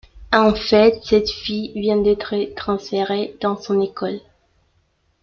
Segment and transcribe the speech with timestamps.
[0.33, 4.19] En fait cette fille vient d’être transférée dans son école.